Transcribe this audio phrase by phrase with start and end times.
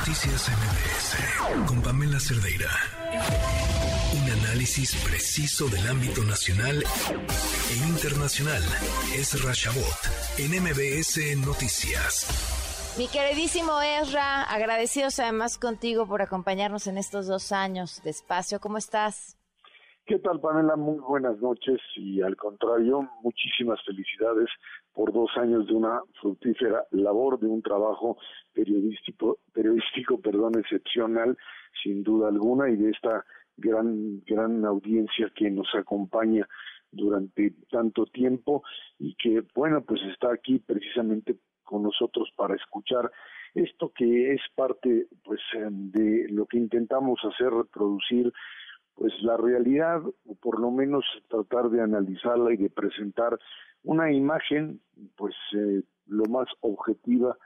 [0.00, 2.70] Noticias MBS con Pamela Cerdeira.
[4.16, 8.62] Un análisis preciso del ámbito nacional e internacional.
[9.14, 10.00] Es Rashabot
[10.38, 12.96] en MBS Noticias.
[12.96, 18.58] Mi queridísimo Ezra, agradecidos además contigo por acompañarnos en estos dos años de espacio.
[18.58, 19.36] ¿Cómo estás?
[20.06, 20.76] ¿Qué tal, Pamela?
[20.76, 24.48] Muy buenas noches y al contrario, muchísimas felicidades
[25.00, 28.18] por dos años de una fructífera labor, de un trabajo
[28.52, 31.38] periodístico, periodístico perdón, excepcional,
[31.82, 33.24] sin duda alguna, y de esta
[33.56, 36.46] gran, gran audiencia que nos acompaña
[36.92, 38.62] durante tanto tiempo
[38.98, 43.10] y que, bueno, pues está aquí precisamente con nosotros para escuchar
[43.54, 48.30] esto que es parte, pues, de lo que intentamos hacer, reproducir
[48.96, 53.38] pues la realidad, o por lo menos tratar de analizarla y de presentar
[53.84, 54.80] una imagen,
[55.16, 57.36] pues eh, lo más objetiva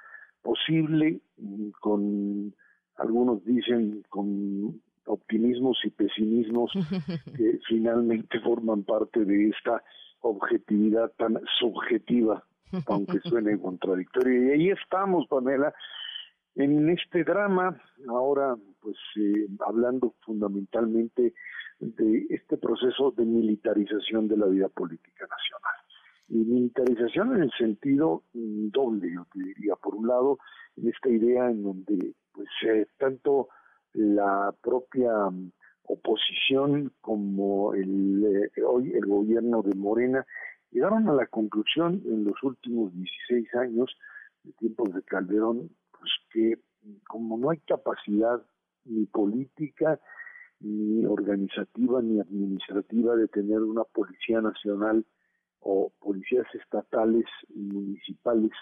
[0.43, 2.55] posible, mm, con
[2.97, 6.73] algunos dicen con optimismos y pesimismos
[7.37, 9.83] que finalmente forman parte de esta
[10.21, 12.43] objetividad tan subjetiva,
[12.87, 14.47] aunque suene contradictorio.
[14.47, 15.75] Y ahí estamos, Pamela,
[16.57, 17.77] en este drama,
[18.09, 21.35] ahora pues eh, hablando fundamentalmente
[21.81, 25.64] de este proceso de militarización de la vida política nacional.
[26.29, 29.77] Y militarización en el sentido mm, doble, yo te diría.
[29.77, 30.39] Por un lado,
[30.77, 33.49] en esta idea en donde pues eh, tanto
[33.93, 35.53] la propia mm,
[35.85, 40.27] oposición como el, eh, hoy el gobierno de Morena
[40.71, 43.97] llegaron a la conclusión en los últimos 16 años
[44.43, 46.59] de tiempos de Calderón pues que
[47.07, 48.43] como no hay capacidad
[48.85, 50.01] ni política,
[50.61, 55.05] ni organizativa, ni administrativa de tener una policía nacional
[55.65, 58.53] o policías estatales y municipales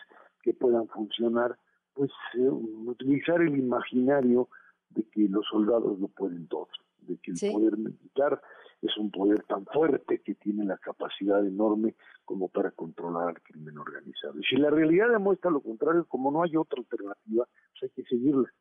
[0.43, 1.59] que puedan funcionar,
[1.95, 4.49] pues eh, utilizar el imaginario
[4.91, 6.69] de que los soldados lo pueden todo,
[7.01, 8.41] de que el poder militar
[8.81, 11.95] es un poder tan fuerte que tiene la capacidad enorme
[12.25, 14.39] como para controlar al crimen organizado.
[14.39, 18.09] Y si la realidad demuestra lo contrario, como no hay otra alternativa, pues hay que
[18.09, 18.53] seguirla.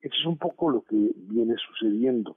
[0.00, 2.36] Eso es un poco lo que viene sucediendo.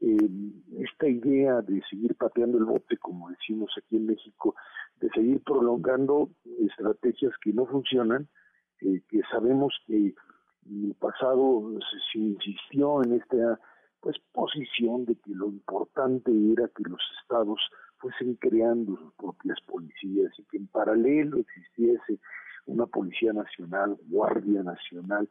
[0.00, 0.30] Eh,
[0.78, 4.54] esta idea de seguir pateando el bote, como decimos aquí en México,
[5.00, 8.28] de seguir prolongando estrategias que no funcionan,
[8.78, 10.14] que sabemos que
[10.66, 11.70] en el pasado
[12.12, 13.60] se, insistió en esta
[14.00, 17.60] pues posición de que lo importante era que los estados
[17.98, 22.18] fuesen creando sus propias policías y que en paralelo existiese
[22.66, 25.28] una policía nacional, guardia nacional,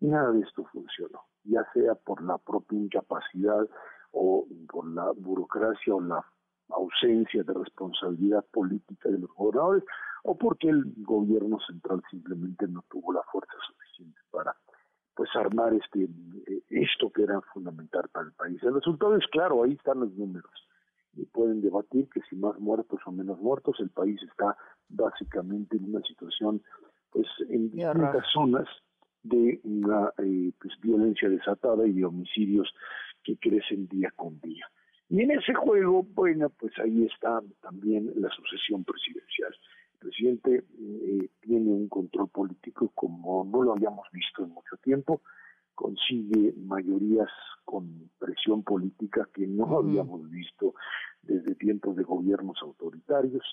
[0.00, 3.68] y nada de esto funcionó, ya sea por la propia incapacidad
[4.12, 6.24] o por la burocracia o la
[6.70, 9.84] ausencia de responsabilidad política de los gobernadores
[10.24, 14.54] o porque el gobierno central simplemente no tuvo la fuerza suficiente para
[15.14, 18.62] pues armar este eh, esto que era fundamental para el país.
[18.62, 20.50] El resultado es claro, ahí están los números.
[21.14, 24.56] Y pueden debatir que si más muertos o menos muertos, el país está
[24.88, 26.62] básicamente en una situación
[27.10, 28.66] pues en distintas zonas
[29.22, 32.72] de una eh, pues, violencia desatada y de homicidios
[33.22, 34.66] que crecen día con día.
[35.08, 39.54] Y en ese juego, bueno, pues ahí está también la sucesión presidencial.
[39.94, 45.20] El presidente eh, tiene un control político como no lo habíamos visto en mucho tiempo,
[45.74, 47.28] consigue mayorías
[47.64, 50.74] con presión política que no habíamos visto
[51.22, 53.44] desde tiempos de gobiernos autoritarios,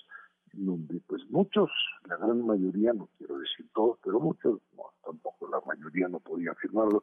[0.52, 1.70] donde pues muchos,
[2.08, 4.60] la gran mayoría, no quiero decir todos, pero muchos,
[5.04, 7.02] tampoco la mayoría no podía afirmarlo,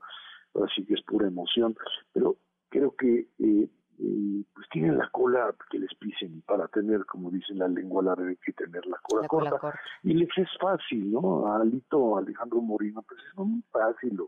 [0.66, 1.76] así que es pura emoción,
[2.12, 2.38] pero
[2.70, 7.60] creo que eh, eh, pues tienen la cola que les pisen para tener, como dicen
[7.60, 9.80] la lengua larga, hay que tener la cola, corta.
[10.04, 11.48] Y les es fácil, ¿no?
[11.48, 14.20] A Alito Alejandro Morino, pues es muy fácil,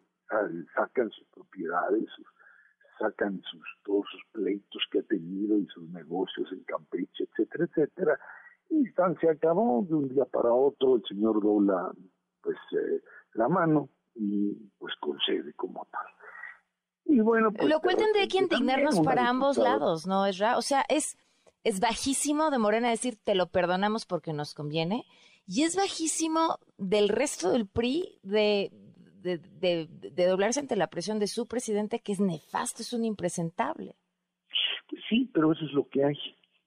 [0.75, 2.09] sacan sus propiedades,
[2.97, 8.19] sacan sus todos sus pleitos que ha tenido y sus negocios en Campeche, etcétera, etcétera.
[8.69, 8.85] Y
[9.19, 11.91] se acabó de un día para otro, el señor dobla
[12.41, 13.01] pues eh,
[13.33, 16.05] la mano y pues concede como tal.
[17.09, 20.57] Y bueno, pues, Lo cual tendría que indignarnos para ambos lados, ¿no, Esra?
[20.57, 21.17] O sea, es,
[21.63, 25.05] es bajísimo de Morena decir te lo perdonamos porque nos conviene,
[25.47, 28.71] y es bajísimo del resto del PRI de,
[29.23, 29.39] de,
[29.89, 33.95] de, doblarse ante la presión de su presidente, que es nefasto, es un impresentable.
[34.87, 36.17] Pues sí, pero eso es lo que hay.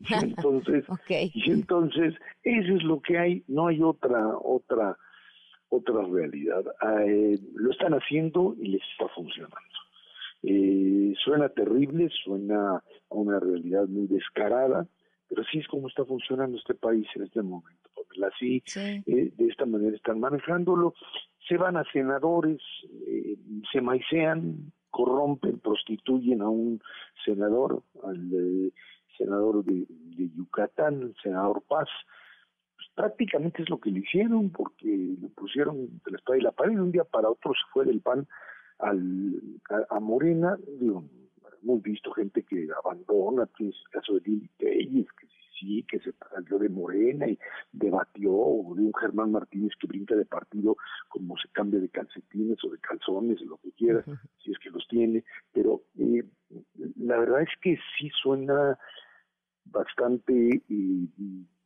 [0.10, 4.98] Entonces, y entonces, eso es lo que hay, no hay otra, otra,
[5.68, 6.64] otra realidad.
[7.06, 9.81] Eh, lo están haciendo y les está funcionando.
[10.42, 14.86] Eh, suena terrible, suena a una realidad muy descarada,
[15.28, 17.90] pero así es como está funcionando este país en este momento.
[18.26, 20.94] Así, eh, de esta manera están manejándolo.
[21.48, 22.60] Se van a senadores,
[23.06, 23.36] eh,
[23.72, 26.80] se maicean, corrompen, prostituyen a un
[27.24, 28.72] senador, al
[29.16, 29.86] senador de,
[30.36, 31.88] Yucatán, el senador Paz,
[32.76, 36.52] pues prácticamente es lo que le hicieron, porque le pusieron de la espada y la
[36.52, 38.26] pared, de un día para otro se fue del PAN
[38.82, 39.40] al,
[39.88, 41.04] a, Morena, digo,
[41.62, 45.26] hemos visto gente que abandona, que es el caso de Lili Telles, que
[45.58, 47.38] sí, que se salió de Morena y
[47.72, 50.76] debatió, o de un Germán Martínez que brinca de partido
[51.08, 54.04] como se cambia de calcetines o de calzones, lo que quiera,
[54.42, 56.24] si es que los tiene, pero eh,
[56.96, 58.76] la verdad es que sí suena
[59.64, 60.62] bastante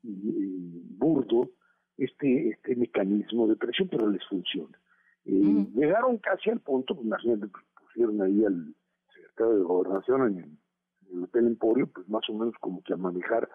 [0.03, 1.51] burdo
[1.97, 4.79] este, este mecanismo de presión, pero les funciona.
[5.27, 8.75] Eh, llegaron casi al punto, pues imagínate, pues, pusieron ahí al
[9.13, 13.49] secretario de Gobernación en el, Hotel Emporio, pues más o menos como que a manejar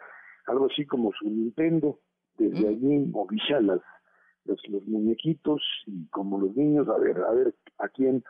[0.47, 1.99] algo así como su Nintendo,
[2.37, 3.81] desde allí movía las,
[4.45, 8.23] los, los, muñequitos y como los niños, a ver, a ver a quién,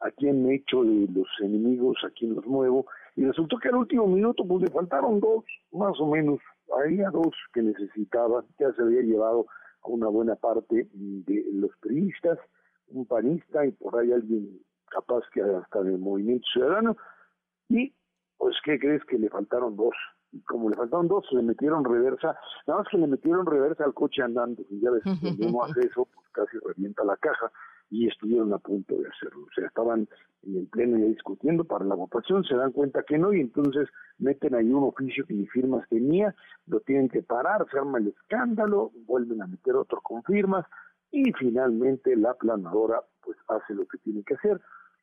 [0.00, 2.86] a quién me echo de los enemigos, a quién los muevo,
[3.16, 6.38] y resultó que al último minuto pues le faltaron dos, más o menos,
[6.82, 9.46] había dos que necesitaban, ya se había llevado
[9.82, 12.38] a una buena parte de los periodistas,
[12.90, 14.60] un panista y por ahí alguien
[14.90, 16.96] capaz que hasta del movimiento ciudadano,
[17.68, 17.94] y
[18.38, 19.94] pues ¿qué crees que le faltaron dos?
[20.32, 23.94] Y como le faltaron dos, le metieron reversa, nada más que le metieron reversa al
[23.94, 27.50] coche andando, y ya ves, cuando uno hace eso, pues casi revienta la caja,
[27.90, 29.42] y estuvieron a punto de hacerlo.
[29.42, 30.08] O sea, estaban
[30.42, 33.88] en el pleno ya discutiendo para la votación, se dan cuenta que no y entonces
[34.18, 36.34] meten ahí un oficio que ni firmas tenía,
[36.66, 40.64] lo tienen que parar, se arma el escándalo, vuelven a meter otro con firmas
[41.12, 44.60] y finalmente la planadora pues hace lo que tiene que hacer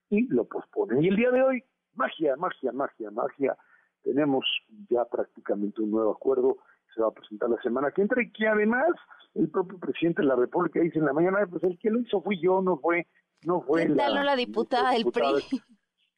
[0.10, 1.04] y lo posponen.
[1.04, 1.64] Y el día de hoy,
[1.96, 3.58] magia, magia, magia, magia,
[4.04, 4.46] tenemos
[4.90, 6.58] ya prácticamente un nuevo acuerdo
[6.98, 8.88] se va a presentar la semana que entra y que además
[9.36, 12.22] el propio presidente de la República dice en la mañana, pues el que lo hizo
[12.22, 13.06] fui yo, no fue,
[13.46, 15.62] no fue la, la diputada del PRI?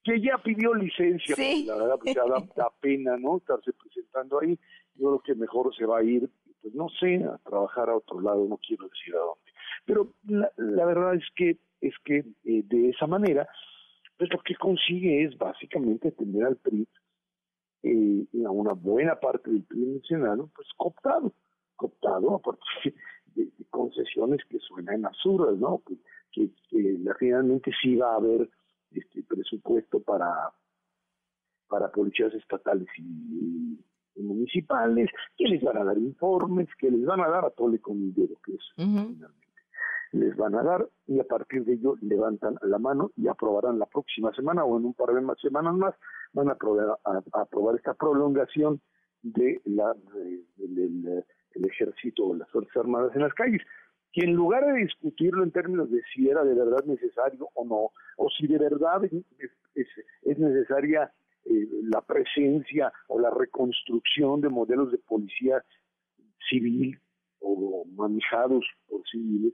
[0.03, 1.65] Que ya pidió licencia, sí.
[1.65, 2.23] la verdad pues ya
[2.55, 3.37] da, pena, ¿no?
[3.37, 4.57] Estarse presentando ahí,
[4.95, 6.29] yo creo que mejor se va a ir,
[6.61, 9.48] pues no sé, a trabajar a otro lado, no quiero decir a dónde.
[9.85, 13.47] Pero la, la verdad es que, es que eh, de esa manera,
[14.17, 16.87] pues lo que consigue es básicamente tener al PRI
[17.83, 21.33] eh, a una buena parte del PRI nacional, pues cooptado,
[21.75, 22.93] cooptado a partir
[23.35, 25.81] de, concesiones que suenan absurdas, ¿no?
[25.85, 25.95] Que,
[26.33, 26.49] que,
[27.17, 28.49] finalmente sí va a haber
[28.91, 30.51] este presupuesto para
[31.67, 33.79] para policías estatales y,
[34.15, 38.27] municipales, que les van a dar informes, que les van a dar a el comité
[38.43, 39.38] que es finalmente
[40.11, 43.85] les van a dar y a partir de ello levantan la mano y aprobarán la
[43.85, 45.95] próxima semana o en un par de más semanas más
[46.33, 48.81] van a aprobar, esta prolongación
[49.21, 49.93] de la
[50.57, 51.23] del
[51.55, 53.61] el ejército o las fuerzas armadas en las calles.
[54.11, 57.91] Que en lugar de discutirlo en términos de si era de verdad necesario o no
[58.17, 59.87] o si de verdad es,
[60.23, 61.11] es, necesaria
[61.45, 65.63] eh, la presencia o la reconstrucción de modelos de policía
[66.49, 66.99] civil
[67.39, 69.53] o manejados por civiles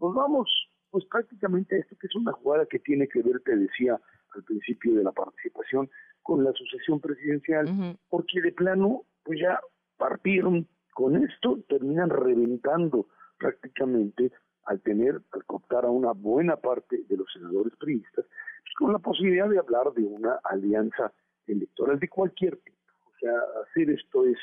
[0.00, 3.56] nos vamos pues prácticamente a esto que es una jugada que tiene que ver, te
[3.56, 4.00] decía
[4.34, 5.90] al principio de la participación,
[6.22, 9.60] con la sucesión presidencial, porque de plano pues ya
[9.96, 13.08] partieron con esto, terminan reventando
[13.38, 14.32] prácticamente
[14.66, 18.98] al tener, al cooptar a una buena parte de los senadores priistas, pues, con la
[18.98, 21.12] posibilidad de hablar de una alianza
[21.46, 22.78] electoral de cualquier tipo.
[23.06, 24.38] O sea, hacer esto es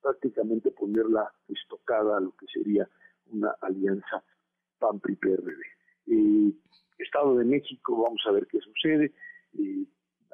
[0.00, 2.88] prácticamente poner la estocada a lo que sería
[3.30, 4.22] una alianza
[4.78, 5.52] PAN PRI PRD.
[6.06, 6.52] Eh,
[6.98, 9.12] Estado de México, vamos a ver qué sucede.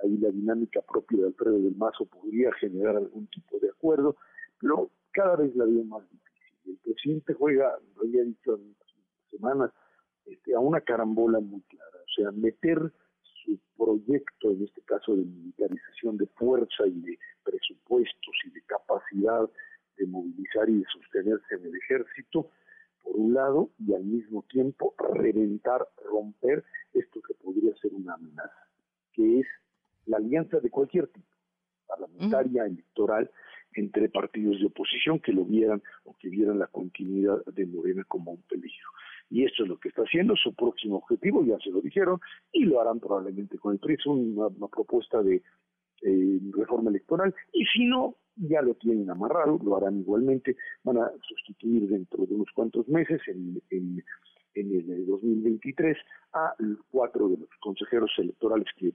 [0.03, 4.17] Ahí la dinámica propia de Alfredo del Mazo podría generar algún tipo de acuerdo,
[4.59, 6.25] pero cada vez la veo más difícil.
[6.67, 8.75] El presidente juega, lo había dicho en
[9.31, 9.71] semanas,
[10.27, 12.93] este, a una carambola muy clara, o sea, meter
[13.45, 19.49] su proyecto, en este caso de militarización de fuerza y de presupuestos y de capacidad
[19.99, 22.51] de movilizar y de sostenerse en el ejército,
[23.05, 28.69] por un lado, y al mismo tiempo reventar, romper esto que podría ser una amenaza,
[29.13, 29.47] que es
[30.07, 31.29] la alianza de cualquier tipo,
[31.87, 33.31] parlamentaria, electoral,
[33.75, 38.33] entre partidos de oposición que lo vieran o que vieran la continuidad de Morena como
[38.33, 38.89] un peligro.
[39.31, 42.21] Y esto es lo que está haciendo, su próximo objetivo, ya se lo dijeron,
[42.53, 45.43] y lo harán probablemente con el PRI, es una, propuesta de
[46.03, 51.11] eh, reforma electoral, y si no, ya lo tienen amarrado, lo harán igualmente, van a
[51.23, 54.05] sustituir dentro de unos cuantos meses, en, en,
[54.55, 55.97] en el 2023,
[56.33, 56.55] a
[56.91, 58.93] cuatro de los consejeros electorales que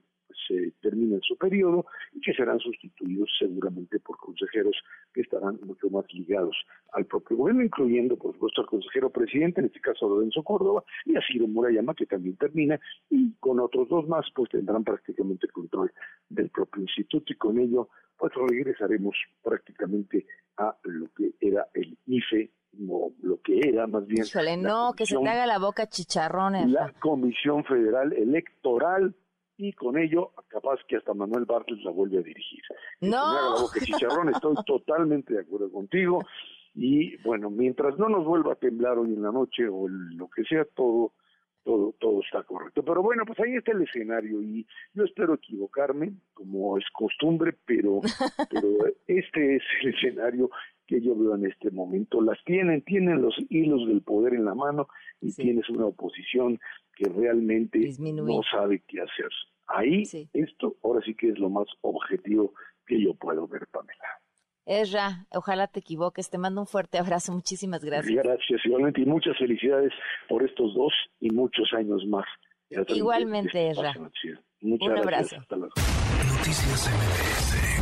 [0.49, 4.75] se terminen su periodo y que serán sustituidos seguramente por consejeros
[5.13, 6.55] que estarán mucho más ligados
[6.93, 11.15] al propio gobierno, incluyendo, por supuesto, al consejero presidente, en este caso Lorenzo Córdoba, y
[11.15, 12.79] a Ciro Murayama, que también termina,
[13.09, 15.91] y con otros dos más, pues tendrán prácticamente control
[16.29, 20.25] del propio instituto, y con ello, pues regresaremos prácticamente
[20.57, 24.25] a lo que era el IFE no lo que era más bien.
[24.25, 26.69] Híjole, no, que se te haga la boca chicharrones.
[26.69, 29.15] La Comisión Federal Electoral
[29.59, 32.61] y con ello capaz que hasta Manuel Bartlett la vuelve a dirigir.
[33.01, 33.17] No.
[33.17, 36.23] Haga la boca chicharrón, estoy totalmente de acuerdo contigo
[36.73, 40.43] y bueno, mientras no nos vuelva a temblar hoy en la noche o lo que
[40.45, 41.11] sea, todo
[41.65, 42.83] todo, todo está correcto.
[42.83, 47.99] Pero bueno, pues ahí está el escenario y yo espero equivocarme, como es costumbre, pero,
[48.49, 48.67] pero
[49.07, 50.49] este es el escenario
[50.87, 52.21] que yo veo en este momento.
[52.21, 54.87] Las tienen, tienen los hilos del poder en la mano
[55.21, 56.59] y tienes una oposición
[56.99, 59.29] que realmente no sabe qué hacer.
[59.67, 60.03] Ahí,
[60.33, 62.53] esto ahora sí que es lo más objetivo
[62.85, 64.19] que yo puedo ver, Pamela.
[64.65, 66.29] Esra, ojalá te equivoques.
[66.29, 67.31] Te mando un fuerte abrazo.
[67.31, 68.23] Muchísimas gracias.
[68.23, 69.01] Gracias, igualmente.
[69.01, 69.93] Y muchas felicidades
[70.27, 72.25] por estos dos y muchos años más.
[72.89, 73.93] Igualmente, Esra.
[74.61, 75.37] un abrazo.
[75.37, 75.73] Hasta luego.
[76.37, 77.78] Noticias MBS